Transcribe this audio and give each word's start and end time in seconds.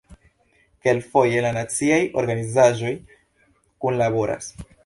Kelkfoje 0.85 1.43
la 1.47 1.51
naciaj 1.59 2.01
organizaĵoj 2.23 2.97
kunlaboras. 3.87 4.55